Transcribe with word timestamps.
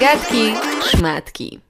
Gadki, 0.00 0.54
szmatki. 0.90 1.60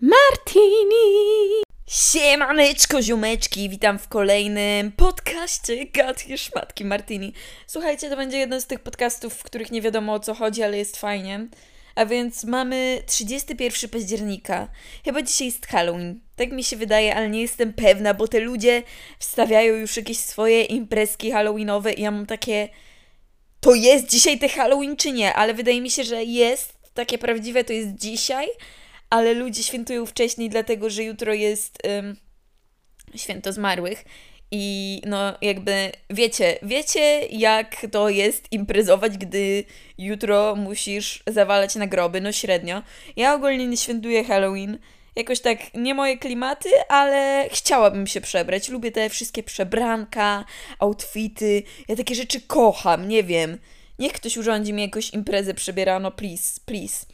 Martini! 0.00 1.62
Siemaneczko, 1.86 3.02
ziomeczki, 3.02 3.68
witam 3.68 3.98
w 3.98 4.08
kolejnym 4.08 4.92
podcaście 4.92 5.86
Gadki 5.86 6.38
Szmatki 6.38 6.84
Martini. 6.84 7.32
Słuchajcie, 7.66 8.10
to 8.10 8.16
będzie 8.16 8.38
jeden 8.38 8.60
z 8.60 8.66
tych 8.66 8.80
podcastów, 8.80 9.34
w 9.34 9.42
których 9.42 9.70
nie 9.70 9.82
wiadomo 9.82 10.14
o 10.14 10.20
co 10.20 10.34
chodzi, 10.34 10.62
ale 10.62 10.78
jest 10.78 10.96
fajnie. 10.96 11.48
A 11.94 12.06
więc 12.06 12.44
mamy 12.44 13.02
31 13.06 13.90
października. 13.90 14.68
Chyba 15.04 15.22
dzisiaj 15.22 15.46
jest 15.46 15.66
Halloween. 15.66 16.20
Tak 16.36 16.52
mi 16.52 16.64
się 16.64 16.76
wydaje, 16.76 17.16
ale 17.16 17.28
nie 17.28 17.40
jestem 17.40 17.72
pewna, 17.72 18.14
bo 18.14 18.28
te 18.28 18.40
ludzie 18.40 18.82
wstawiają 19.18 19.74
już 19.74 19.96
jakieś 19.96 20.18
swoje 20.18 20.62
imprezki 20.64 21.30
halloweenowe 21.30 21.92
i 21.92 22.02
ja 22.02 22.10
mam 22.10 22.26
takie... 22.26 22.68
To 23.60 23.74
jest 23.74 24.10
dzisiaj 24.10 24.38
te 24.38 24.48
Halloween 24.48 24.96
czy 24.96 25.12
nie? 25.12 25.34
Ale 25.34 25.54
wydaje 25.54 25.80
mi 25.80 25.90
się, 25.90 26.04
że 26.04 26.24
jest 26.24 26.72
takie 26.94 27.18
prawdziwe, 27.18 27.64
to 27.64 27.72
jest 27.72 27.94
dzisiaj 27.94 28.48
ale 29.10 29.34
ludzie 29.34 29.62
świętują 29.62 30.06
wcześniej, 30.06 30.48
dlatego 30.48 30.90
że 30.90 31.04
jutro 31.04 31.34
jest 31.34 31.78
święto 33.16 33.52
zmarłych. 33.52 34.04
I 34.52 35.02
no, 35.06 35.34
jakby 35.42 35.92
wiecie, 36.10 36.58
wiecie, 36.62 37.26
jak 37.26 37.86
to 37.92 38.08
jest 38.08 38.52
imprezować, 38.52 39.18
gdy 39.18 39.64
jutro 39.98 40.56
musisz 40.56 41.22
zawalać 41.26 41.74
na 41.74 41.86
groby, 41.86 42.20
no 42.20 42.32
średnio. 42.32 42.82
Ja 43.16 43.34
ogólnie 43.34 43.66
nie 43.66 43.76
świętuję 43.76 44.24
Halloween. 44.24 44.78
Jakoś 45.16 45.40
tak 45.40 45.74
nie 45.74 45.94
moje 45.94 46.18
klimaty, 46.18 46.68
ale 46.88 47.48
chciałabym 47.52 48.06
się 48.06 48.20
przebrać. 48.20 48.68
Lubię 48.68 48.92
te 48.92 49.10
wszystkie 49.10 49.42
przebranka, 49.42 50.44
outfity. 50.78 51.62
Ja 51.88 51.96
takie 51.96 52.14
rzeczy 52.14 52.40
kocham, 52.40 53.08
nie 53.08 53.22
wiem. 53.22 53.58
Niech 53.98 54.12
ktoś 54.12 54.36
urządzi 54.36 54.72
mi 54.72 54.82
jakąś 54.82 55.10
imprezę 55.10 55.54
przebierano, 55.54 56.10
please, 56.10 56.60
please. 56.66 57.06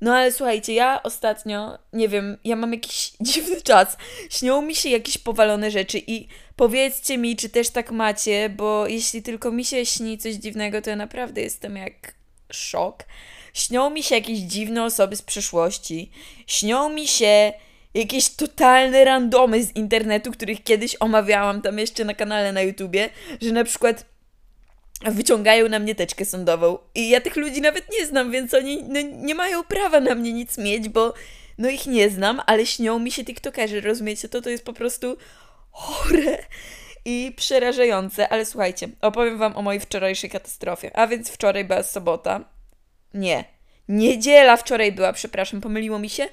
No 0.00 0.14
ale 0.14 0.32
słuchajcie, 0.32 0.74
ja 0.74 1.02
ostatnio, 1.02 1.78
nie 1.92 2.08
wiem, 2.08 2.38
ja 2.44 2.56
mam 2.56 2.72
jakiś 2.72 3.12
dziwny 3.20 3.62
czas. 3.62 3.96
Śnią 4.30 4.62
mi 4.62 4.74
się 4.74 4.88
jakieś 4.88 5.18
powalone 5.18 5.70
rzeczy 5.70 6.02
i 6.06 6.28
powiedzcie 6.56 7.18
mi, 7.18 7.36
czy 7.36 7.48
też 7.48 7.70
tak 7.70 7.90
macie, 7.90 8.48
bo 8.48 8.86
jeśli 8.86 9.22
tylko 9.22 9.50
mi 9.50 9.64
się 9.64 9.86
śni 9.86 10.18
coś 10.18 10.34
dziwnego, 10.34 10.82
to 10.82 10.90
ja 10.90 10.96
naprawdę 10.96 11.40
jestem 11.40 11.76
jak 11.76 12.14
szok. 12.52 13.04
Śnią 13.54 13.90
mi 13.90 14.02
się 14.02 14.14
jakieś 14.14 14.38
dziwne 14.38 14.84
osoby 14.84 15.16
z 15.16 15.22
przeszłości. 15.22 16.10
Śnią 16.46 16.88
mi 16.88 17.08
się 17.08 17.52
jakieś 17.94 18.28
totalne 18.28 19.04
randomy 19.04 19.64
z 19.64 19.76
internetu, 19.76 20.32
których 20.32 20.62
kiedyś 20.64 20.96
omawiałam 21.00 21.62
tam 21.62 21.78
jeszcze 21.78 22.04
na 22.04 22.14
kanale 22.14 22.52
na 22.52 22.62
YouTubie, 22.62 23.08
że 23.42 23.52
na 23.52 23.64
przykład 23.64 24.04
wyciągają 25.04 25.68
na 25.68 25.78
mnie 25.78 25.94
teczkę 25.94 26.24
sądową. 26.24 26.78
I 26.94 27.08
ja 27.08 27.20
tych 27.20 27.36
ludzi 27.36 27.60
nawet 27.60 27.92
nie 27.92 28.06
znam, 28.06 28.30
więc 28.30 28.54
oni 28.54 28.82
no, 28.82 29.00
nie 29.00 29.34
mają 29.34 29.64
prawa 29.64 30.00
na 30.00 30.14
mnie 30.14 30.32
nic 30.32 30.58
mieć, 30.58 30.88
bo 30.88 31.14
no 31.58 31.68
ich 31.68 31.86
nie 31.86 32.10
znam, 32.10 32.42
ale 32.46 32.66
śnią 32.66 32.98
mi 32.98 33.10
się 33.10 33.24
tiktokerzy, 33.24 33.80
rozumiecie? 33.80 34.28
To 34.28 34.42
to 34.42 34.50
jest 34.50 34.64
po 34.64 34.72
prostu 34.72 35.16
chore 35.70 36.38
i 37.04 37.32
przerażające. 37.36 38.28
Ale 38.28 38.46
słuchajcie, 38.46 38.88
opowiem 39.00 39.38
wam 39.38 39.56
o 39.56 39.62
mojej 39.62 39.80
wczorajszej 39.80 40.30
katastrofie. 40.30 40.96
A 40.96 41.06
więc 41.06 41.30
wczoraj 41.30 41.64
była 41.64 41.82
sobota. 41.82 42.44
Nie. 43.14 43.44
Niedziela 43.88 44.56
wczoraj 44.56 44.92
była, 44.92 45.12
przepraszam, 45.12 45.60
pomyliło 45.60 45.98
mi 45.98 46.08
się. 46.10 46.28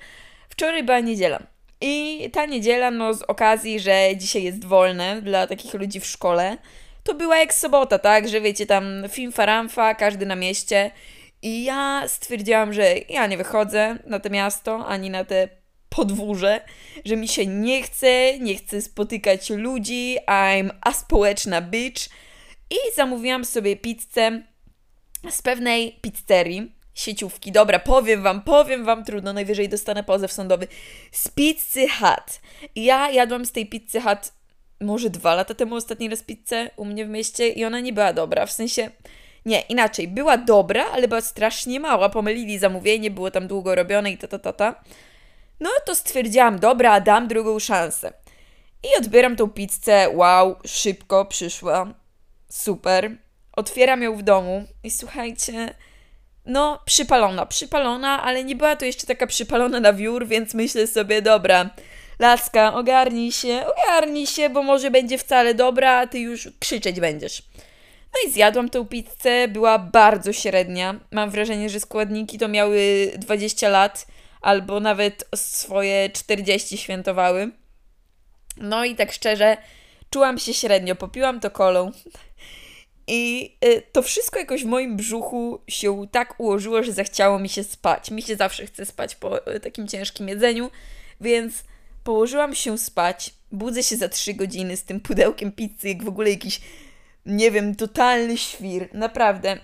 Wczoraj 0.50 0.84
była 0.84 1.00
niedziela. 1.00 1.40
I 1.82 2.30
ta 2.34 2.46
niedziela, 2.46 2.92
no 2.92 3.14
z 3.14 3.22
okazji, 3.22 3.80
że 3.80 4.10
dzisiaj 4.16 4.44
jest 4.44 4.66
wolne 4.66 5.22
dla 5.22 5.48
takich 5.48 5.74
ludzi 5.74 6.00
w 6.00 6.06
szkole, 6.06 6.58
to 7.04 7.14
była 7.14 7.38
jak 7.38 7.54
sobota, 7.54 8.00
tak? 8.00 8.30
Że 8.30 8.42
wiecie, 8.42 8.66
tam 8.66 9.04
film 9.10 9.32
faramfa, 9.32 9.96
każdy 9.96 10.26
na 10.26 10.36
mieście. 10.36 10.92
I 11.42 11.64
ja 11.64 12.04
stwierdziłam, 12.08 12.74
że 12.74 12.96
ja 13.10 13.28
nie 13.28 13.38
wychodzę 13.38 13.98
na 14.06 14.20
to 14.20 14.30
miasto, 14.30 14.88
ani 14.88 15.10
na 15.10 15.26
te 15.26 15.50
podwórze, 15.90 16.62
że 17.06 17.16
mi 17.16 17.28
się 17.28 17.46
nie 17.46 17.84
chce, 17.84 18.40
nie 18.40 18.56
chcę 18.56 18.82
spotykać 18.82 19.50
ludzi, 19.50 20.18
I'm 20.28 20.70
a 20.82 20.94
społeczna 20.94 21.62
bitch. 21.62 22.10
I 22.70 22.76
zamówiłam 22.96 23.46
sobie 23.46 23.76
pizzę 23.76 24.42
z 25.30 25.42
pewnej 25.42 26.00
pizzerii, 26.02 26.72
sieciówki. 26.94 27.52
Dobra, 27.52 27.80
powiem 27.80 28.24
wam, 28.24 28.42
powiem 28.42 28.86
wam, 28.86 29.06
trudno, 29.06 29.34
najwyżej 29.34 29.70
dostanę 29.70 30.04
pozew 30.04 30.32
sądowy. 30.32 30.68
Z 31.12 31.28
pizzy 31.28 31.88
Hut. 31.90 32.40
Ja 32.76 33.12
jadłam 33.12 33.46
z 33.46 33.52
tej 33.52 33.66
pizzy 33.66 34.02
Hut 34.02 34.32
może 34.82 35.10
dwa 35.10 35.36
lata 35.36 35.54
temu 35.54 35.76
ostatni 35.76 36.10
raz 36.10 36.24
pizzę 36.24 36.70
u 36.76 36.86
mnie 36.86 37.06
w 37.06 37.10
mieście 37.10 37.50
i 37.50 37.66
ona 37.66 37.80
nie 37.80 37.94
była 37.94 38.14
dobra. 38.14 38.46
W 38.46 38.52
sensie, 38.52 38.92
nie, 39.46 39.62
inaczej, 39.62 40.08
była 40.08 40.38
dobra, 40.38 40.86
ale 40.86 41.08
była 41.08 41.22
strasznie 41.22 41.80
mała. 41.80 42.10
Pomylili 42.10 42.60
zamówienie, 42.60 43.12
było 43.12 43.32
tam 43.32 43.48
długo 43.48 43.76
robione 43.76 44.12
i 44.12 44.18
ta, 44.18 44.28
ta, 44.28 44.40
ta, 44.40 44.54
ta. 44.54 44.84
No 45.60 45.70
to 45.86 45.96
stwierdziłam, 45.96 46.60
dobra, 46.60 47.02
dam 47.02 47.28
drugą 47.28 47.60
szansę. 47.60 48.14
I 48.84 48.98
odbieram 48.98 49.36
tą 49.36 49.50
pizzę, 49.50 50.10
wow, 50.14 50.56
szybko 50.66 51.26
przyszła, 51.26 51.94
super. 52.50 53.27
Otwieram 53.58 54.04
ją 54.04 54.16
w 54.16 54.24
domu 54.24 54.66
i 54.84 54.92
słuchajcie, 54.92 55.74
no 56.46 56.80
przypalona, 56.86 57.46
przypalona, 57.46 58.24
ale 58.24 58.44
nie 58.44 58.56
była 58.56 58.76
to 58.76 58.86
jeszcze 58.86 59.08
taka 59.08 59.28
przypalona 59.28 59.80
na 59.80 59.94
wiór, 59.94 60.28
więc 60.28 60.54
myślę 60.54 60.88
sobie, 60.88 61.22
dobra, 61.22 61.70
Laska, 62.20 62.74
ogarnij 62.74 63.32
się, 63.32 63.64
ogarnij 63.66 64.28
się, 64.28 64.50
bo 64.50 64.64
może 64.64 64.92
będzie 64.92 65.18
wcale 65.18 65.54
dobra, 65.54 65.92
a 65.92 66.08
ty 66.08 66.20
już 66.20 66.50
krzyczeć 66.60 67.00
będziesz. 67.00 67.44
No 68.14 68.30
i 68.30 68.32
zjadłam 68.32 68.70
tą 68.70 68.86
pizzę, 68.86 69.48
była 69.48 69.80
bardzo 69.80 70.34
średnia. 70.34 71.00
Mam 71.12 71.30
wrażenie, 71.30 71.70
że 71.70 71.80
składniki 71.80 72.38
to 72.38 72.48
miały 72.48 73.12
20 73.18 73.70
lat, 73.70 74.08
albo 74.42 74.80
nawet 74.80 75.24
swoje 75.36 76.10
40 76.10 76.78
świętowały. 76.78 77.52
No 78.58 78.86
i 78.86 78.96
tak 78.96 79.12
szczerze, 79.12 79.58
czułam 80.10 80.40
się 80.40 80.54
średnio, 80.54 80.96
popiłam 80.96 81.40
to 81.40 81.52
kolą. 81.52 81.92
I 83.08 83.52
y, 83.66 83.84
to 83.92 84.02
wszystko 84.02 84.40
jakoś 84.40 84.64
w 84.64 84.68
moim 84.68 84.98
brzuchu 84.98 85.62
się 85.68 86.08
tak 86.12 86.40
ułożyło, 86.40 86.84
że 86.84 86.92
zachciało 86.92 87.40
mi 87.40 87.50
się 87.50 87.64
spać. 87.64 88.12
Mi 88.12 88.22
się 88.22 88.36
zawsze 88.36 88.66
chce 88.66 88.86
spać 88.86 89.16
po 89.16 89.56
y, 89.56 89.60
takim 89.60 89.88
ciężkim 89.88 90.30
jedzeniu, 90.30 90.72
więc 91.22 91.64
Położyłam 92.08 92.56
się 92.56 92.78
spać, 92.78 93.34
budzę 93.52 93.84
się 93.84 93.98
za 93.98 94.10
trzy 94.10 94.34
godziny 94.34 94.78
z 94.78 94.84
tym 94.84 95.00
pudełkiem 95.00 95.52
pizzy, 95.52 95.88
jak 95.88 96.04
w 96.04 96.08
ogóle 96.08 96.30
jakiś, 96.30 96.62
nie 97.26 97.52
wiem, 97.52 97.76
totalny 97.76 98.38
świr. 98.38 98.90
Naprawdę. 98.94 99.60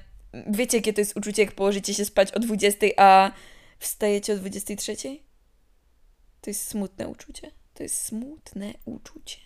Wiecie, 0.48 0.78
jakie 0.78 0.94
to 0.94 1.02
jest 1.02 1.18
uczucie, 1.18 1.44
jak 1.44 1.56
położycie 1.56 1.94
się 1.94 2.06
spać 2.06 2.32
o 2.32 2.40
20, 2.40 2.88
a 2.98 3.32
wstajecie 3.80 4.34
o 4.34 4.36
23? 4.36 4.96
To 6.42 6.50
jest 6.50 6.68
smutne 6.68 7.08
uczucie. 7.08 7.52
To 7.74 7.84
jest 7.84 8.06
smutne 8.06 8.74
uczucie. 8.86 9.38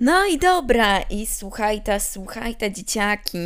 No 0.00 0.26
i 0.26 0.38
dobra, 0.38 1.00
i 1.00 1.26
słuchaj 1.26 1.82
ta, 1.82 2.00
słuchaj 2.00 2.56
ta 2.56 2.70
dzieciaki. 2.70 3.38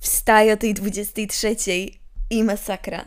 Wstaję 0.00 0.52
o 0.52 0.56
tej 0.56 0.74
23 0.74 1.56
i 2.30 2.44
masakra. 2.44 3.04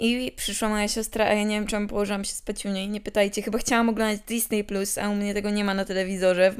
I 0.00 0.32
przyszła 0.36 0.68
moja 0.68 0.88
siostra, 0.88 1.26
a 1.26 1.32
ja 1.32 1.44
nie 1.44 1.54
wiem, 1.54 1.66
czemu 1.66 1.88
położyłam 1.88 2.24
się 2.24 2.32
spać 2.32 2.66
u 2.66 2.68
niej, 2.68 2.88
nie 2.88 3.00
pytajcie. 3.00 3.42
Chyba 3.42 3.58
chciałam 3.58 3.88
oglądać 3.88 4.20
Disney+, 4.26 4.64
Plus, 4.64 4.98
a 4.98 5.08
u 5.08 5.14
mnie 5.14 5.34
tego 5.34 5.50
nie 5.50 5.64
ma 5.64 5.74
na 5.74 5.84
telewizorze, 5.84 6.50
w, 6.50 6.56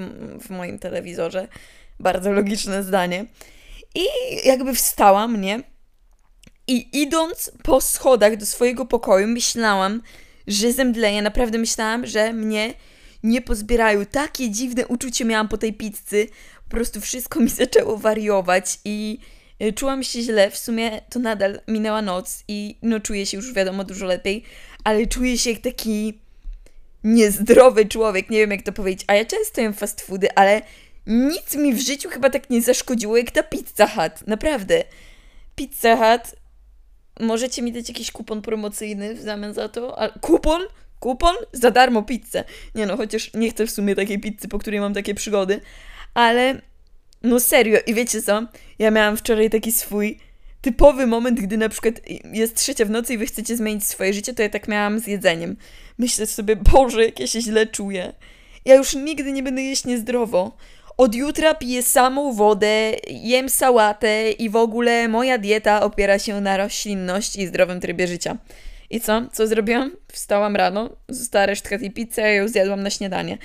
w 0.47 0.51
moim 0.51 0.79
telewizorze. 0.79 1.49
Bardzo 2.01 2.33
logiczne 2.33 2.83
zdanie. 2.83 3.25
I 3.95 4.05
jakby 4.45 4.75
wstała 4.75 5.29
mnie 5.29 5.61
i 6.67 7.03
idąc 7.03 7.53
po 7.63 7.81
schodach 7.81 8.37
do 8.37 8.47
swojego 8.47 8.87
pokoju 8.87 9.29
myślałam, 9.29 10.03
że 10.47 10.73
zemdleję. 10.73 11.23
Naprawdę 11.23 11.59
myślałam, 11.59 12.07
że 12.07 12.33
mnie 12.33 12.75
nie 13.23 13.43
pozbierają. 13.43 14.07
Takie 14.07 14.51
dziwne 14.51 14.87
uczucie 14.87 15.25
miałam 15.25 15.49
po 15.49 15.59
tej 15.59 15.73
pizzy. 15.73 16.29
Po 16.65 16.71
prostu 16.71 17.01
wszystko 17.01 17.41
mi 17.41 17.49
zaczęło 17.63 17.97
wariować 17.97 18.79
i 18.85 19.19
Y, 19.63 19.73
czułam 19.73 20.03
się 20.03 20.23
źle, 20.23 20.51
w 20.51 20.59
sumie 20.59 21.01
to 21.11 21.19
nadal 21.19 21.61
minęła 21.69 22.03
noc 22.03 22.45
i 22.49 22.79
no 22.83 23.01
czuję 23.01 23.27
się 23.27 23.37
już 23.37 23.53
wiadomo 23.53 23.85
dużo 23.85 24.07
lepiej, 24.07 24.43
ale 24.85 25.07
czuję 25.07 25.39
się 25.39 25.51
jak 25.51 25.61
taki 25.61 26.19
niezdrowy 27.05 27.87
człowiek, 27.87 28.31
nie 28.31 28.39
wiem 28.39 28.51
jak 28.51 28.63
to 28.63 28.73
powiedzieć, 28.73 29.05
a 29.07 29.15
ja 29.15 29.25
często 29.25 29.61
jem 29.61 29.75
fast 29.75 30.01
foody, 30.01 30.35
ale 30.35 30.63
nic 31.07 31.55
mi 31.55 31.75
w 31.75 31.81
życiu 31.81 32.09
chyba 32.11 32.31
tak 32.31 32.51
nie 32.51 32.63
zaszkodziło 32.63 33.17
jak 33.17 33.31
ta 33.31 33.43
Pizza 33.43 33.87
Hut, 33.87 34.27
naprawdę. 34.27 34.85
Pizza 35.55 35.97
Hut, 35.97 36.37
możecie 37.21 37.63
mi 37.63 37.73
dać 37.73 37.89
jakiś 37.89 38.11
kupon 38.11 38.43
promocyjny 38.43 39.15
w 39.15 39.21
zamian 39.21 39.55
za 39.55 39.69
to? 39.69 40.01
A, 40.01 40.09
kupon? 40.09 40.63
Kupon? 41.03 41.35
Za 41.53 41.71
darmo 41.71 42.03
pizzę. 42.03 42.45
Nie 42.75 42.87
no, 42.87 42.97
chociaż 42.97 43.31
nie 43.35 43.51
chcę 43.51 43.67
w 43.67 43.71
sumie 43.71 43.95
takiej 43.95 44.21
pizzy, 44.21 44.49
po 44.49 44.59
której 44.59 44.81
mam 44.81 44.95
takie 44.95 45.15
przygody, 45.15 45.61
ale 46.15 46.61
no 47.23 47.41
serio, 47.41 47.79
i 47.87 47.95
wiecie 47.95 48.23
co? 48.23 48.47
Ja 48.79 48.91
miałam 48.91 49.17
wczoraj 49.17 49.51
taki 49.51 49.73
swój 49.73 50.19
typowy 50.61 51.07
moment, 51.07 51.41
gdy 51.41 51.57
na 51.57 51.69
przykład 51.69 51.95
jest 52.33 52.57
trzecia 52.57 52.85
w 52.85 52.91
nocy 52.91 53.15
i 53.15 53.19
wy 53.19 53.27
chcecie 53.27 53.57
zmienić 53.57 53.85
swoje 53.85 54.13
życie, 54.13 54.35
to 54.35 54.43
ja 54.43 54.49
tak 54.49 54.69
miałam 54.69 54.99
z 54.99 55.07
jedzeniem. 55.07 55.57
Myślę 55.99 56.27
sobie, 56.27 56.57
Boże, 56.57 57.05
jak 57.05 57.21
ja 57.21 57.27
się 57.27 57.41
źle 57.41 57.67
czuję. 57.67 58.13
Ja 58.65 58.75
już 58.75 58.95
nigdy 58.95 59.33
nie 59.33 59.43
będę 59.43 59.63
jeść 59.63 59.85
niezdrowo. 59.85 60.57
Od 60.97 61.15
jutra 61.15 61.55
piję 61.55 61.83
samą 61.83 62.33
wodę, 62.33 62.93
jem 63.09 63.49
sałatę 63.49 64.31
i 64.31 64.51
w 64.51 64.57
ogóle 64.57 65.09
moja 65.09 65.39
dieta 65.39 65.83
opiera 65.83 66.19
się 66.19 66.41
na 66.41 66.57
roślinności 66.57 67.41
i 67.41 67.47
zdrowym 67.47 67.81
trybie 67.81 68.07
życia. 68.07 68.37
I 68.93 69.01
co? 69.01 69.23
Co 69.33 69.47
zrobiłam? 69.47 69.97
Wstałam 70.13 70.57
rano, 70.57 70.91
została 71.09 71.47
resztka 71.47 71.79
tej 71.79 71.91
pizzy, 71.91 72.23
a 72.23 72.29
ją 72.29 72.49
zjadłam 72.49 72.83
na 72.83 72.91
śniadanie. 72.91 73.39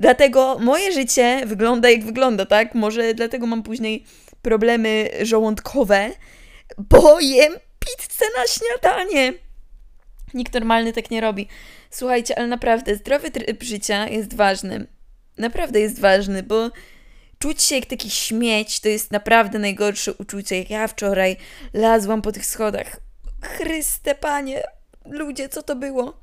Dlatego 0.00 0.58
moje 0.60 0.92
życie 0.92 1.42
wygląda 1.46 1.90
jak 1.90 2.04
wygląda, 2.04 2.46
tak? 2.46 2.74
Może 2.74 3.14
dlatego 3.14 3.46
mam 3.46 3.62
później 3.62 4.04
problemy 4.42 5.08
żołądkowe, 5.22 6.10
bo 6.78 7.20
jem 7.20 7.52
pizzę 7.78 8.24
na 8.36 8.44
śniadanie. 8.46 9.32
Nikt 10.34 10.54
normalny 10.54 10.92
tak 10.92 11.10
nie 11.10 11.20
robi. 11.20 11.48
Słuchajcie, 11.90 12.38
ale 12.38 12.46
naprawdę 12.46 12.96
zdrowy 12.96 13.30
tryb 13.30 13.62
życia 13.62 14.08
jest 14.08 14.34
ważny. 14.34 14.86
Naprawdę 15.38 15.80
jest 15.80 16.00
ważny, 16.00 16.42
bo 16.42 16.70
czuć 17.38 17.62
się 17.62 17.74
jak 17.74 17.86
taki 17.86 18.10
śmieć 18.10 18.80
to 18.80 18.88
jest 18.88 19.10
naprawdę 19.10 19.58
najgorsze 19.58 20.12
uczucie. 20.12 20.58
Jak 20.58 20.70
ja 20.70 20.88
wczoraj 20.88 21.36
lazłam 21.74 22.22
po 22.22 22.32
tych 22.32 22.46
schodach. 22.46 22.96
Chryste 23.42 24.14
panie, 24.14 24.62
ludzie, 25.10 25.48
co 25.48 25.62
to 25.62 25.76
było? 25.76 26.20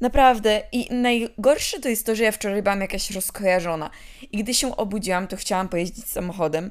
Naprawdę. 0.00 0.62
I 0.72 0.94
najgorsze 0.94 1.80
to 1.80 1.88
jest 1.88 2.06
to, 2.06 2.14
że 2.14 2.24
ja 2.24 2.32
wczoraj 2.32 2.62
byłam 2.62 2.80
jakaś 2.80 3.10
rozkojarzona. 3.10 3.90
I 4.32 4.38
gdy 4.38 4.54
się 4.54 4.76
obudziłam, 4.76 5.28
to 5.28 5.36
chciałam 5.36 5.68
pojeździć 5.68 6.06
samochodem. 6.06 6.70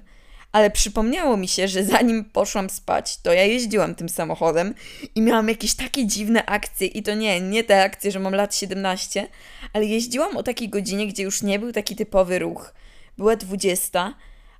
Ale 0.51 0.71
przypomniało 0.71 1.37
mi 1.37 1.47
się, 1.47 1.67
że 1.67 1.83
zanim 1.83 2.25
poszłam 2.25 2.69
spać, 2.69 3.17
to 3.17 3.33
ja 3.33 3.43
jeździłam 3.43 3.95
tym 3.95 4.09
samochodem 4.09 4.73
i 5.15 5.21
miałam 5.21 5.49
jakieś 5.49 5.75
takie 5.75 6.07
dziwne 6.07 6.45
akcje. 6.45 6.87
I 6.87 7.03
to 7.03 7.13
nie, 7.13 7.41
nie 7.41 7.63
te 7.63 7.83
akcje, 7.83 8.11
że 8.11 8.19
mam 8.19 8.35
lat 8.35 8.55
17, 8.55 9.27
ale 9.73 9.85
jeździłam 9.85 10.37
o 10.37 10.43
takiej 10.43 10.69
godzinie, 10.69 11.07
gdzie 11.07 11.23
już 11.23 11.41
nie 11.41 11.59
był 11.59 11.71
taki 11.71 11.95
typowy 11.95 12.39
ruch. 12.39 12.73
Była 13.17 13.35
20, 13.35 14.13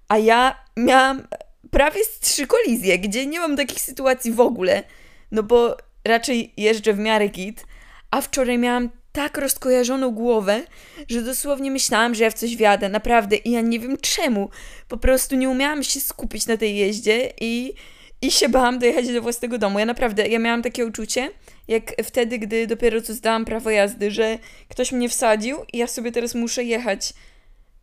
a 0.08 0.18
ja 0.18 0.64
miałam 0.78 1.28
prawie 1.72 2.04
z 2.04 2.20
trzy 2.20 2.48
kolizje, 2.48 3.00
gdzie 3.00 3.26
nie 3.26 3.40
mam 3.40 3.58
takich 3.58 3.82
sytuacji 3.82 4.32
w 4.32 4.40
ogóle. 4.40 4.84
No 5.32 5.44
bo 5.44 5.78
raczej 6.06 6.54
jeżdżę 6.58 6.94
w 6.94 7.00
miarę 7.00 7.28
git, 7.28 7.66
a 8.12 8.22
wczoraj 8.22 8.58
miałam 8.58 8.90
tak 9.12 9.38
rozkojarzoną 9.38 10.12
głowę, 10.12 10.64
że 11.10 11.22
dosłownie 11.22 11.72
myślałam, 11.72 12.16
że 12.16 12.24
ja 12.24 12.30
w 12.30 12.34
coś 12.34 12.56
wjadę, 12.56 12.90
naprawdę. 12.90 13.36
I 13.36 13.52
ja 13.52 13.62
nie 13.62 13.80
wiem 13.80 13.98
czemu. 14.02 14.50
Po 14.88 14.98
prostu 14.98 15.36
nie 15.36 15.50
umiałam 15.50 15.84
się 15.84 16.00
skupić 16.00 16.48
na 16.48 16.58
tej 16.58 16.76
jeździe 16.76 17.34
i, 17.42 17.74
i 18.22 18.32
się 18.32 18.50
bałam 18.50 18.80
dojechać 18.80 19.14
do 19.14 19.22
własnego 19.22 19.58
domu. 19.58 19.80
Ja 19.80 19.86
naprawdę, 19.86 20.28
ja 20.28 20.40
miałam 20.40 20.62
takie 20.62 20.86
uczucie, 20.86 21.32
jak 21.68 21.94
wtedy, 22.04 22.40
gdy 22.40 22.68
dopiero 22.68 23.02
co 23.02 23.14
zdałam 23.14 23.46
prawo 23.46 23.70
jazdy, 23.70 24.12
że 24.12 24.38
ktoś 24.70 24.92
mnie 24.92 25.10
wsadził 25.10 25.58
i 25.74 25.78
ja 25.78 25.88
sobie 25.88 26.12
teraz 26.12 26.36
muszę 26.36 26.64
jechać. 26.64 27.14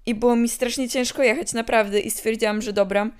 I 0.06 0.14
było 0.14 0.36
mi 0.36 0.48
strasznie 0.48 0.88
ciężko 0.88 1.22
jechać, 1.22 1.52
naprawdę. 1.52 2.00
I 2.00 2.10
stwierdziłam, 2.10 2.62
że 2.62 2.72
dobra, 2.72 3.10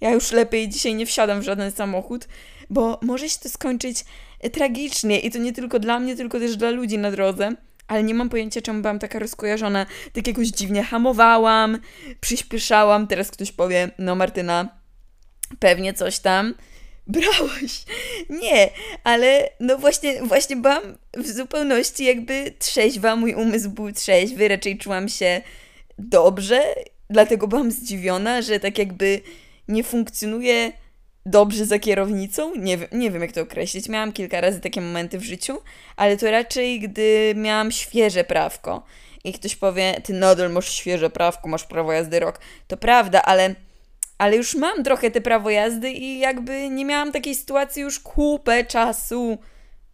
ja 0.00 0.10
już 0.10 0.32
lepiej 0.32 0.68
dzisiaj 0.68 0.94
nie 0.94 1.06
wsiadam 1.06 1.40
w 1.40 1.44
żaden 1.44 1.72
samochód, 1.72 2.28
bo 2.70 2.98
może 3.02 3.28
się 3.28 3.38
to 3.38 3.48
skończyć 3.48 4.04
tragicznie 4.50 5.20
i 5.20 5.30
to 5.30 5.38
nie 5.38 5.52
tylko 5.52 5.78
dla 5.78 6.00
mnie, 6.00 6.16
tylko 6.16 6.38
też 6.38 6.56
dla 6.56 6.70
ludzi 6.70 6.98
na 6.98 7.10
drodze. 7.10 7.52
Ale 7.88 8.02
nie 8.02 8.14
mam 8.14 8.28
pojęcia, 8.28 8.60
czemu 8.62 8.82
byłam 8.82 8.98
taka 8.98 9.18
rozkojarzona. 9.18 9.86
Tak 10.12 10.26
jakoś 10.26 10.48
dziwnie 10.48 10.82
hamowałam, 10.82 11.78
przyspieszałam. 12.20 13.06
Teraz 13.06 13.30
ktoś 13.30 13.52
powie, 13.52 13.90
no 13.98 14.14
Martyna, 14.14 14.68
pewnie 15.58 15.94
coś 15.94 16.18
tam 16.18 16.54
brałaś. 17.06 17.84
Nie, 18.42 18.70
ale 19.04 19.50
no 19.60 19.78
właśnie, 19.78 20.22
właśnie 20.22 20.56
byłam 20.56 20.82
w 21.16 21.26
zupełności 21.26 22.04
jakby 22.04 22.52
trzeźwa, 22.58 23.16
mój 23.16 23.34
umysł 23.34 23.70
był 23.70 23.92
trzeźwy, 23.92 24.48
raczej 24.48 24.78
czułam 24.78 25.08
się 25.08 25.42
dobrze, 25.98 26.62
dlatego 27.10 27.48
byłam 27.48 27.70
zdziwiona, 27.70 28.42
że 28.42 28.60
tak 28.60 28.78
jakby 28.78 29.20
nie 29.68 29.84
funkcjonuje 29.84 30.72
dobrze 31.26 31.66
za 31.66 31.78
kierownicą. 31.78 32.54
Nie, 32.54 32.78
nie 32.92 33.10
wiem, 33.10 33.22
jak 33.22 33.32
to 33.32 33.40
określić. 33.40 33.88
Miałam 33.88 34.12
kilka 34.12 34.40
razy 34.40 34.60
takie 34.60 34.80
momenty 34.80 35.18
w 35.18 35.24
życiu, 35.24 35.58
ale 35.96 36.16
to 36.16 36.30
raczej, 36.30 36.80
gdy 36.80 37.34
miałam 37.36 37.72
świeże 37.72 38.24
prawko 38.24 38.82
i 39.24 39.32
ktoś 39.32 39.56
powie, 39.56 40.00
ty 40.04 40.12
nadal 40.12 40.50
masz 40.50 40.72
świeże 40.72 41.10
prawko, 41.10 41.48
masz 41.48 41.64
prawo 41.64 41.92
jazdy 41.92 42.20
rok. 42.20 42.40
To 42.66 42.76
prawda, 42.76 43.22
ale, 43.22 43.54
ale 44.18 44.36
już 44.36 44.54
mam 44.54 44.84
trochę 44.84 45.10
te 45.10 45.20
prawo 45.20 45.50
jazdy 45.50 45.90
i 45.90 46.18
jakby 46.18 46.68
nie 46.68 46.84
miałam 46.84 47.12
takiej 47.12 47.34
sytuacji 47.34 47.82
już 47.82 48.00
kupę 48.00 48.64
czasu. 48.64 49.38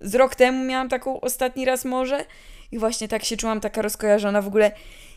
Z 0.00 0.14
rok 0.14 0.34
temu 0.34 0.64
miałam 0.64 0.88
taką 0.88 1.20
ostatni 1.20 1.64
raz 1.64 1.84
może 1.84 2.24
i 2.72 2.78
właśnie 2.78 3.08
tak 3.08 3.24
się 3.24 3.36
czułam 3.36 3.60
taka 3.60 3.82
rozkojarzona 3.82 4.42
w 4.42 4.46
ogóle. 4.46 4.72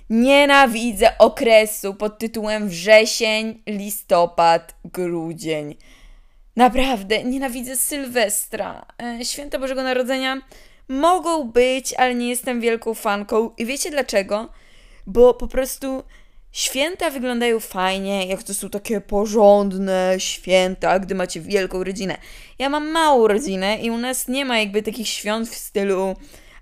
Nienawidzę 0.09 1.17
okresu 1.17 1.93
pod 1.93 2.19
tytułem 2.19 2.69
wrzesień, 2.69 3.61
listopad, 3.67 4.75
grudzień. 4.85 5.75
Naprawdę, 6.55 7.23
nienawidzę 7.23 7.77
Sylwestra. 7.77 8.85
E, 9.03 9.25
święta 9.25 9.59
Bożego 9.59 9.83
Narodzenia 9.83 10.41
mogą 10.87 11.43
być, 11.43 11.93
ale 11.93 12.15
nie 12.15 12.29
jestem 12.29 12.61
wielką 12.61 12.93
fanką. 12.93 13.51
I 13.57 13.65
wiecie 13.65 13.91
dlaczego? 13.91 14.49
Bo 15.07 15.33
po 15.33 15.47
prostu 15.47 16.03
święta 16.51 17.09
wyglądają 17.09 17.59
fajnie, 17.59 18.27
jak 18.27 18.43
to 18.43 18.53
są 18.53 18.69
takie 18.69 19.01
porządne 19.01 20.15
święta, 20.17 20.99
gdy 20.99 21.15
macie 21.15 21.41
wielką 21.41 21.83
rodzinę. 21.83 22.17
Ja 22.59 22.69
mam 22.69 22.91
małą 22.91 23.27
rodzinę 23.27 23.77
i 23.77 23.91
u 23.91 23.97
nas 23.97 24.27
nie 24.27 24.45
ma 24.45 24.59
jakby 24.59 24.83
takich 24.83 25.07
świąt 25.07 25.49
w 25.49 25.55
stylu 25.55 26.15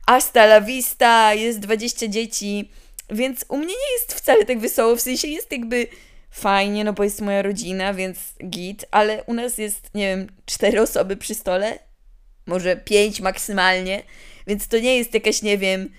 hasta 0.08 0.44
la 0.44 0.62
vista, 0.62 1.34
jest 1.34 1.60
20 1.60 2.08
dzieci, 2.08 2.72
więc 3.10 3.46
u 3.50 3.58
mnie 3.58 3.68
nie 3.68 3.94
jest 3.94 4.14
wcale 4.14 4.46
tak 4.46 4.60
wesoło, 4.60 4.96
w 4.96 5.02
sensie 5.02 5.28
jest 5.28 5.52
jakby 5.52 5.88
fajnie, 6.32 6.84
no 6.84 6.94
bo 6.94 7.04
jest 7.04 7.22
moja 7.22 7.42
rodzina, 7.42 7.94
więc 7.94 8.20
git, 8.50 8.86
ale 8.92 9.24
u 9.24 9.34
nas 9.34 9.58
jest, 9.58 9.90
nie 9.94 10.08
wiem, 10.08 10.28
cztery 10.46 10.82
osoby 10.82 11.18
przy 11.18 11.36
stole, 11.36 11.80
może 12.46 12.78
pięć 12.78 13.22
maksymalnie, 13.22 14.04
więc 14.48 14.68
to 14.68 14.80
nie 14.80 14.98
jest 14.98 15.14
jakaś, 15.14 15.42
nie 15.42 15.58
wiem, 15.58 15.90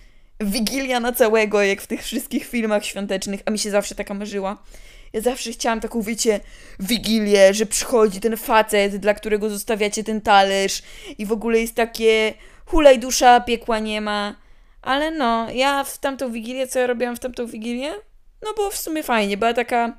wigilia 0.41 1.01
na 1.01 1.13
całego, 1.13 1.63
jak 1.63 1.83
w 1.83 1.87
tych 1.87 2.03
wszystkich 2.03 2.47
filmach 2.47 2.85
świątecznych, 2.85 3.41
a 3.47 3.51
mi 3.51 3.59
się 3.59 3.71
zawsze 3.71 3.95
taka 3.95 4.15
marzyła. 4.15 4.63
Ja 5.13 5.21
zawsze 5.21 5.53
chciałam 5.53 5.81
taką, 5.81 6.03
wiecie, 6.03 6.41
wigilię, 6.81 7.55
że 7.55 7.67
przychodzi 7.67 8.21
ten 8.21 8.37
facet, 8.37 8.97
dla 8.97 9.15
którego 9.15 9.51
zostawiacie 9.51 10.05
ten 10.05 10.21
talerz 10.21 10.83
i 11.19 11.27
w 11.27 11.33
ogóle 11.33 11.61
jest 11.61 11.75
takie 11.75 12.35
hulaj 12.67 12.99
dusza, 12.99 13.41
piekła 13.41 13.79
nie 13.79 14.01
ma. 14.01 14.37
Ale 14.83 15.11
no, 15.11 15.51
ja 15.51 15.85
w 15.85 15.99
tamtą 15.99 16.33
wigilię, 16.33 16.67
co 16.67 16.79
ja 16.79 16.87
robiłam 16.87 17.17
w 17.17 17.21
tamtą 17.21 17.47
wigilię? 17.47 17.93
No 18.43 18.55
było 18.55 18.71
w 18.71 18.77
sumie 18.77 19.03
fajnie, 19.03 19.37
była 19.37 19.55
taka 19.55 19.99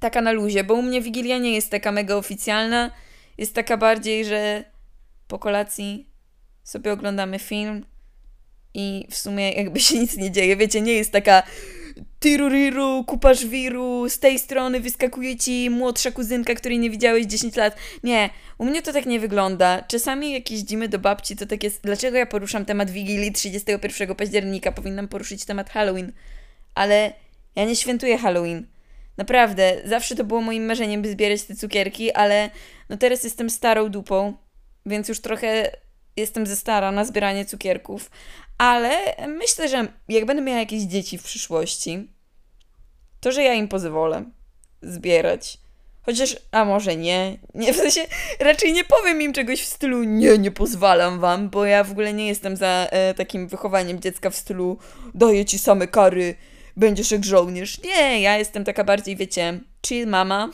taka 0.00 0.20
na 0.20 0.32
luzie, 0.32 0.64
bo 0.64 0.74
u 0.74 0.82
mnie 0.82 1.00
Wigilia 1.00 1.38
nie 1.38 1.54
jest 1.54 1.70
taka 1.70 1.92
mega 1.92 2.16
oficjalna. 2.16 2.90
Jest 3.38 3.54
taka 3.54 3.76
bardziej, 3.76 4.24
że 4.24 4.64
po 5.28 5.38
kolacji 5.38 6.08
sobie 6.64 6.92
oglądamy 6.92 7.38
film 7.38 7.86
i 8.74 9.06
w 9.10 9.16
sumie 9.16 9.52
jakby 9.52 9.80
się 9.80 9.98
nic 9.98 10.16
nie 10.16 10.30
dzieje. 10.30 10.56
Wiecie, 10.56 10.80
nie 10.80 10.92
jest 10.92 11.12
taka 11.12 11.42
tiruriru, 12.20 13.04
kupasz 13.04 13.46
wiru, 13.46 14.08
z 14.08 14.18
tej 14.18 14.38
strony 14.38 14.80
wyskakuje 14.80 15.36
ci 15.36 15.70
młodsza 15.70 16.10
kuzynka, 16.10 16.54
której 16.54 16.78
nie 16.78 16.90
widziałeś 16.90 17.26
10 17.26 17.56
lat. 17.56 17.76
Nie, 18.02 18.30
u 18.58 18.64
mnie 18.64 18.82
to 18.82 18.92
tak 18.92 19.06
nie 19.06 19.20
wygląda. 19.20 19.82
Czasami 19.82 20.32
jak 20.32 20.50
jeździmy 20.50 20.88
do 20.88 20.98
babci, 20.98 21.36
to 21.36 21.46
tak 21.46 21.64
jest... 21.64 21.82
Dlaczego 21.82 22.16
ja 22.16 22.26
poruszam 22.26 22.64
temat 22.64 22.90
Wigilii 22.90 23.32
31 23.32 24.14
października? 24.14 24.72
Powinnam 24.72 25.08
poruszyć 25.08 25.44
temat 25.44 25.70
Halloween. 25.70 26.12
Ale 26.74 27.12
ja 27.56 27.64
nie 27.64 27.76
świętuję 27.76 28.18
Halloween. 28.18 28.66
Naprawdę, 29.16 29.82
zawsze 29.84 30.14
to 30.14 30.24
było 30.24 30.40
moim 30.40 30.66
marzeniem, 30.66 31.02
by 31.02 31.10
zbierać 31.10 31.42
te 31.42 31.54
cukierki, 31.56 32.12
ale 32.12 32.50
no 32.88 32.96
teraz 32.96 33.24
jestem 33.24 33.50
starą 33.50 33.88
dupą, 33.88 34.34
więc 34.86 35.08
już 35.08 35.20
trochę 35.20 35.70
jestem 36.16 36.46
ze 36.46 36.56
stara 36.56 36.92
na 36.92 37.04
zbieranie 37.04 37.44
cukierków. 37.44 38.10
Ale 38.58 38.90
myślę, 39.28 39.68
że 39.68 39.88
jak 40.08 40.26
będę 40.26 40.42
miała 40.42 40.58
jakieś 40.58 40.82
dzieci 40.82 41.18
w 41.18 41.22
przyszłości, 41.22 42.08
to 43.20 43.32
że 43.32 43.42
ja 43.42 43.54
im 43.54 43.68
pozwolę 43.68 44.24
zbierać. 44.82 45.58
Chociaż, 46.06 46.36
a 46.50 46.64
może 46.64 46.96
nie. 46.96 47.38
nie. 47.54 47.72
W 47.72 47.76
sensie, 47.76 48.00
raczej 48.40 48.72
nie 48.72 48.84
powiem 48.84 49.22
im 49.22 49.32
czegoś 49.32 49.62
w 49.62 49.66
stylu 49.66 50.04
nie, 50.04 50.38
nie 50.38 50.50
pozwalam 50.50 51.20
wam, 51.20 51.50
bo 51.50 51.64
ja 51.64 51.84
w 51.84 51.90
ogóle 51.90 52.12
nie 52.12 52.28
jestem 52.28 52.56
za 52.56 52.86
e, 52.90 53.14
takim 53.14 53.48
wychowaniem 53.48 54.00
dziecka 54.00 54.30
w 54.30 54.36
stylu 54.36 54.78
daję 55.14 55.44
ci 55.44 55.58
same 55.58 55.88
kary, 55.88 56.34
będziesz 56.76 57.10
jak 57.10 57.24
żołnierz. 57.24 57.82
Nie, 57.82 58.20
ja 58.20 58.38
jestem 58.38 58.64
taka 58.64 58.84
bardziej, 58.84 59.16
wiecie, 59.16 59.60
chill 59.86 60.06
mama. 60.06 60.50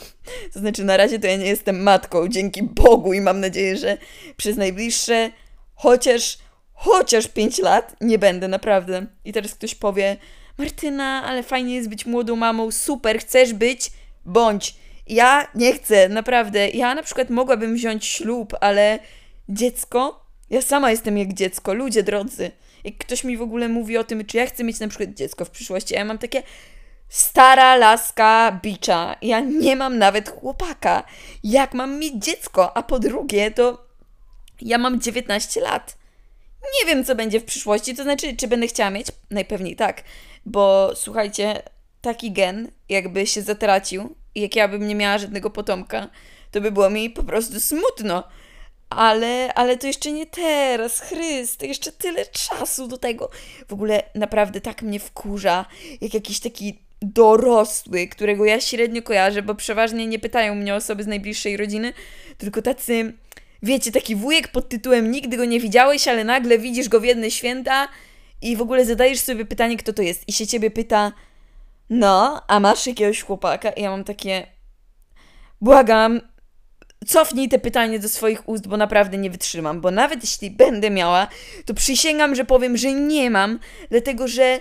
To 0.53 0.59
znaczy, 0.59 0.85
na 0.85 0.97
razie 0.97 1.19
to 1.19 1.27
ja 1.27 1.37
nie 1.37 1.47
jestem 1.47 1.83
matką, 1.83 2.29
dzięki 2.29 2.63
Bogu 2.63 3.13
i 3.13 3.21
mam 3.21 3.41
nadzieję, 3.41 3.77
że 3.77 3.99
przez 4.37 4.57
najbliższe 4.57 5.31
chociaż, 5.75 6.39
chociaż 6.73 7.29
5 7.29 7.59
lat 7.59 7.97
nie 8.01 8.19
będę, 8.19 8.49
naprawdę. 8.49 9.07
I 9.25 9.33
teraz 9.33 9.55
ktoś 9.55 9.75
powie, 9.75 10.17
Martyna, 10.59 11.25
ale 11.25 11.43
fajnie 11.43 11.75
jest 11.75 11.89
być 11.89 12.07
młodą 12.07 12.37
mamą, 12.37 12.71
super, 12.71 13.19
chcesz 13.19 13.53
być? 13.53 13.91
Bądź. 14.25 14.75
Ja 15.07 15.49
nie 15.55 15.73
chcę, 15.73 16.09
naprawdę. 16.09 16.69
Ja 16.69 16.95
na 16.95 17.03
przykład 17.03 17.31
mogłabym 17.31 17.75
wziąć 17.75 18.07
ślub, 18.07 18.55
ale 18.61 18.99
dziecko? 19.49 20.27
Ja 20.51 20.63
sama 20.63 20.91
jestem 20.91 21.19
jak 21.19 21.33
dziecko, 21.33 21.75
ludzie 21.75 22.03
drodzy 22.03 22.51
jak 22.85 22.99
ktoś 22.99 23.25
mi 23.25 23.37
w 23.37 23.43
ogóle 23.43 23.69
mówi 23.69 23.99
o 23.99 24.05
tym, 24.05 24.25
czy 24.25 24.37
ja 24.37 24.47
chcę 24.47 24.65
mieć 24.65 24.81
na 24.81 24.89
przykład 24.89 25.15
dziecko 25.15 25.45
w 25.45 25.51
przyszłości, 25.51 25.97
a 25.97 25.99
ja 25.99 26.05
mam 26.05 26.19
takie 26.19 26.43
stara 27.09 27.77
laska 27.77 28.61
bicza. 28.63 29.17
Ja 29.23 29.41
nie 29.41 29.77
mam 29.77 29.99
nawet 29.99 30.29
chłopaka. 30.29 31.05
Jak 31.45 31.75
mam 31.75 31.99
mieć 31.99 32.15
dziecko? 32.25 32.77
A 32.77 32.83
po 32.83 32.99
drugie, 32.99 33.51
to 33.51 33.87
ja 34.61 34.79
mam 34.79 35.01
19 35.01 35.61
lat. 35.61 35.99
Nie 36.81 36.95
wiem, 36.95 37.05
co 37.05 37.15
będzie 37.15 37.41
w 37.41 37.45
przyszłości, 37.45 37.95
to 37.95 38.03
znaczy, 38.03 38.37
czy 38.37 38.49
będę 38.49 38.67
chciała 38.67 38.91
mieć? 38.91 39.07
Najpewniej 39.31 39.77
tak, 39.77 40.03
bo 40.47 40.91
słuchajcie, 40.95 41.63
taki 42.01 42.33
gen, 42.33 42.71
jakby 42.89 43.27
się 43.27 43.43
zatracił 43.43 44.15
jak 44.35 44.57
ja 44.57 44.69
bym 44.69 44.89
nie 44.89 44.95
miała 44.95 45.19
żadnego 45.19 45.51
potomka, 45.51 46.09
to 46.51 46.61
by 46.61 46.73
było 46.73 46.91
mi 46.91 47.11
po 47.11 47.23
prostu 47.23 47.61
smutno. 47.61 48.25
Ale, 48.91 49.55
ale 49.55 49.77
to 49.77 49.87
jeszcze 49.87 50.13
nie 50.13 50.27
teraz, 50.27 51.01
Chryste, 51.01 51.67
jeszcze 51.67 51.93
tyle 51.93 52.27
czasu 52.27 52.89
do 52.89 52.99
tego. 52.99 53.31
W 53.69 53.73
ogóle 53.73 54.03
naprawdę 54.15 54.61
tak 54.61 54.83
mnie 54.83 55.01
wkurza, 55.01 55.67
jak 56.01 56.15
jakiś 56.15 56.41
taki 56.41 56.79
dorosły, 57.03 58.09
którego 58.09 58.45
ja 58.45 58.61
średnio 58.61 59.03
kojarzę, 59.03 59.43
bo 59.43 59.55
przeważnie 59.55 60.07
nie 60.07 60.19
pytają 60.19 60.55
mnie 60.55 60.75
osoby 60.75 61.03
z 61.03 61.07
najbliższej 61.07 61.57
rodziny, 61.57 61.93
tylko 62.39 62.63
tacy, 62.63 63.13
wiecie, 63.63 63.93
taki 63.93 64.17
wujek 64.17 64.49
pod 64.49 64.69
tytułem 64.69 65.11
nigdy 65.11 65.37
go 65.37 65.45
nie 65.45 65.61
widziałeś, 65.61 66.09
ale 66.09 66.25
nagle 66.25 66.59
widzisz 66.59 66.89
go 66.89 67.01
w 67.01 67.05
jedne 67.05 67.31
święta 67.31 67.89
i 68.43 68.57
w 68.57 68.63
ogóle 68.63 68.85
zadajesz 68.85 69.21
sobie 69.21 69.45
pytanie, 69.45 69.77
kto 69.77 69.93
to 69.93 70.03
jest 70.03 70.29
i 70.29 70.33
się 70.33 70.47
ciebie 70.47 70.71
pyta, 70.71 71.13
no, 71.91 72.43
a 72.49 72.61
masz 72.61 72.87
jakiegoś 72.87 73.23
chłopaka? 73.23 73.71
I 73.71 73.83
ja 73.83 73.91
mam 73.91 74.05
takie, 74.05 74.47
błagam, 75.61 76.21
cofnij 77.07 77.49
te 77.49 77.59
pytanie 77.59 77.99
do 77.99 78.09
swoich 78.09 78.49
ust, 78.49 78.69
bo 78.69 78.77
naprawdę 78.77 79.19
nie 79.19 79.31
wytrzymam. 79.31 79.81
Bo 79.81 79.91
nawet 79.91 80.23
jeśli 80.23 80.51
będę 80.51 80.91
miała, 80.91 81.27
to 81.65 81.75
przysięgam, 81.75 82.35
że 82.35 82.45
powiem, 82.45 82.77
że 82.77 82.93
nie 82.93 83.31
mam, 83.31 83.59
dlatego 83.91 84.29
że 84.29 84.61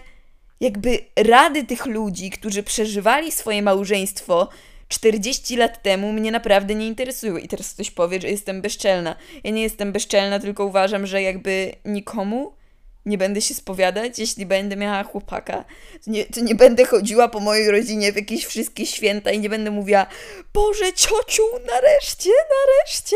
jakby 0.60 1.00
rady 1.16 1.64
tych 1.64 1.86
ludzi, 1.86 2.30
którzy 2.30 2.64
przeżywali 2.64 3.32
swoje 3.32 3.62
małżeństwo 3.62 4.50
40 4.88 5.56
lat 5.56 5.84
temu, 5.84 6.14
mnie 6.14 6.32
naprawdę 6.32 6.76
nie 6.76 6.88
interesują. 6.88 7.38
I 7.38 7.48
teraz 7.48 7.74
ktoś 7.74 7.92
powie, 7.92 8.22
że 8.22 8.30
jestem 8.30 8.62
bezczelna. 8.62 9.16
Ja 9.44 9.52
nie 9.52 9.62
jestem 9.62 9.92
bezczelna, 9.92 10.40
tylko 10.40 10.66
uważam, 10.66 11.08
że 11.08 11.22
jakby 11.22 11.72
nikomu 11.86 12.59
nie 13.06 13.18
będę 13.18 13.42
się 13.42 13.54
spowiadać, 13.54 14.20
jeśli 14.20 14.46
będę 14.46 14.76
miała 14.76 15.04
chłopaka. 15.04 15.66
To 16.06 16.12
nie, 16.12 16.26
to 16.26 16.40
nie 16.40 16.56
będę 16.56 16.86
chodziła 16.86 17.28
po 17.28 17.40
mojej 17.40 17.72
rodzinie 17.72 18.12
w 18.12 18.16
jakieś 18.16 18.46
wszystkie 18.46 18.86
święta 18.86 19.32
i 19.32 19.40
nie 19.40 19.50
będę 19.50 19.72
mówiła 19.72 20.06
Boże, 20.54 20.94
ciociu, 20.94 21.44
nareszcie, 21.68 22.30
nareszcie. 22.30 23.16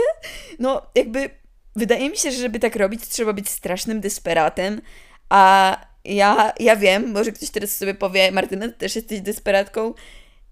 No, 0.59 0.81
jakby 0.95 1.29
wydaje 1.75 2.09
mi 2.09 2.17
się, 2.17 2.31
że 2.31 2.41
żeby 2.41 2.59
tak 2.59 2.75
robić, 2.75 3.07
trzeba 3.07 3.33
być 3.33 3.49
strasznym 3.49 4.01
desperatem, 4.01 4.81
a 5.29 5.77
ja, 6.05 6.53
ja 6.59 6.75
wiem, 6.75 7.11
może 7.11 7.31
ktoś 7.31 7.49
teraz 7.49 7.77
sobie 7.77 7.93
powie, 7.93 8.31
Martyna, 8.31 8.67
ty 8.67 8.73
też 8.73 8.95
jesteś 8.95 9.21
desperatką? 9.21 9.93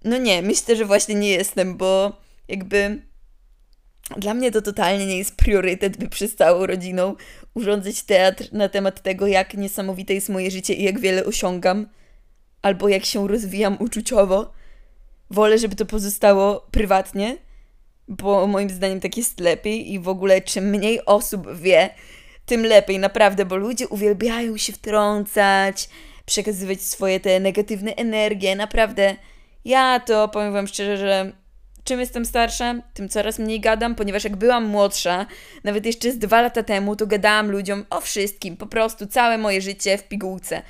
No 0.03 0.17
nie, 0.17 0.41
myślę, 0.41 0.75
że 0.75 0.85
właśnie 0.85 1.15
nie 1.15 1.29
jestem, 1.29 1.77
bo 1.77 2.21
jakby 2.47 3.01
dla 4.17 4.33
mnie 4.33 4.51
to 4.51 4.61
totalnie 4.61 5.05
nie 5.05 5.17
jest 5.17 5.35
priorytet, 5.35 5.97
by 5.97 6.09
przez 6.09 6.35
całą 6.35 6.65
rodziną 6.65 7.15
urządzić 7.53 8.03
teatr 8.03 8.47
na 8.51 8.69
temat 8.69 9.01
tego, 9.01 9.27
jak 9.27 9.53
niesamowite 9.53 10.13
jest 10.13 10.29
moje 10.29 10.51
życie 10.51 10.73
i 10.73 10.83
jak 10.83 10.99
wiele 10.99 11.25
osiągam, 11.25 11.87
albo 12.61 12.87
jak 12.89 13.05
się 13.05 13.27
rozwijam 13.27 13.77
uczuciowo. 13.79 14.53
Wolę, 15.29 15.57
żeby 15.57 15.75
to 15.75 15.85
pozostało 15.85 16.67
prywatnie, 16.71 17.37
bo 18.07 18.47
moim 18.47 18.69
zdaniem 18.69 18.99
tak 18.99 19.17
jest 19.17 19.39
lepiej 19.39 19.91
i 19.91 19.99
w 19.99 20.07
ogóle 20.07 20.41
czym 20.41 20.69
mniej 20.69 21.05
osób 21.05 21.57
wie, 21.57 21.89
tym 22.45 22.65
lepiej, 22.65 22.99
naprawdę, 22.99 23.45
bo 23.45 23.55
ludzie 23.55 23.87
uwielbiają 23.87 24.57
się 24.57 24.73
wtrącać, 24.73 25.89
przekazywać 26.25 26.81
swoje 26.81 27.19
te 27.19 27.39
negatywne 27.39 27.95
energie, 27.95 28.55
naprawdę. 28.55 29.15
Ja 29.65 29.99
to 29.99 30.27
powiem 30.27 30.53
Wam 30.53 30.67
szczerze, 30.67 30.97
że 30.97 31.31
czym 31.83 31.99
jestem 31.99 32.25
starsza, 32.25 32.75
tym 32.93 33.09
coraz 33.09 33.39
mniej 33.39 33.59
gadam, 33.59 33.95
ponieważ 33.95 34.23
jak 34.23 34.35
byłam 34.35 34.65
młodsza, 34.65 35.25
nawet 35.63 35.85
jeszcze 35.85 36.11
z 36.11 36.17
dwa 36.17 36.41
lata 36.41 36.63
temu, 36.63 36.95
to 36.95 37.07
gadałam 37.07 37.51
ludziom 37.51 37.85
o 37.89 38.01
wszystkim, 38.01 38.57
po 38.57 38.67
prostu 38.67 39.07
całe 39.07 39.37
moje 39.37 39.61
życie 39.61 39.97
w 39.97 40.07
pigułce. 40.07 40.61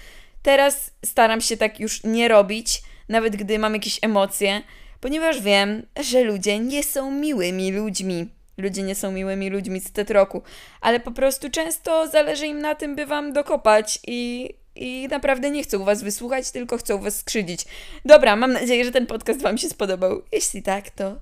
Teraz 0.41 0.91
staram 1.05 1.41
się 1.41 1.57
tak 1.57 1.79
już 1.79 2.03
nie 2.03 2.27
robić, 2.27 2.81
nawet 3.09 3.35
gdy 3.35 3.59
mam 3.59 3.73
jakieś 3.73 3.99
emocje, 4.01 4.61
ponieważ 5.01 5.41
wiem, 5.41 5.85
że 5.99 6.23
ludzie 6.23 6.59
nie 6.59 6.83
są 6.83 7.11
miłymi 7.11 7.71
ludźmi. 7.71 8.29
Ludzie 8.57 8.83
nie 8.83 8.95
są 8.95 9.11
miłymi 9.11 9.49
ludźmi 9.49 9.79
z 9.79 9.91
tetroku, 9.91 10.41
ale 10.81 10.99
po 10.99 11.11
prostu 11.11 11.49
często 11.49 12.07
zależy 12.07 12.47
im 12.47 12.61
na 12.61 12.75
tym, 12.75 12.95
by 12.95 13.05
wam 13.05 13.33
dokopać 13.33 13.99
i 14.07 14.49
i 14.75 15.07
naprawdę 15.11 15.51
nie 15.51 15.63
chcą 15.63 15.85
was 15.85 16.03
wysłuchać, 16.03 16.51
tylko 16.51 16.77
chcą 16.77 16.97
was 16.97 17.15
skrzydzić. 17.15 17.65
Dobra, 18.05 18.35
mam 18.35 18.53
nadzieję, 18.53 18.85
że 18.85 18.91
ten 18.91 19.07
podcast 19.07 19.41
wam 19.41 19.57
się 19.57 19.69
spodobał. 19.69 20.21
Jeśli 20.31 20.63
tak, 20.63 20.89
to 20.89 21.15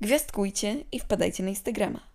gwiazdkujcie 0.00 0.76
i 0.92 1.00
wpadajcie 1.00 1.42
na 1.42 1.48
Instagrama. 1.48 2.09